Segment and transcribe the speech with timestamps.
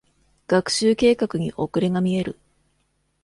[0.47, 2.39] 学習計画に遅れが見える。